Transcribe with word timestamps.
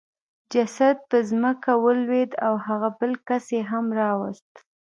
جسد 0.53 0.97
په 1.09 1.17
ځمکه 1.29 1.71
ولوېد 1.83 2.31
او 2.45 2.53
هغه 2.67 2.89
بل 2.99 3.13
کس 3.27 3.45
یې 3.55 3.61
هم 3.71 3.85
راوست 3.99 4.51